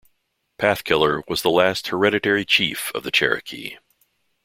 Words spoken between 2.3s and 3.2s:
chief" of the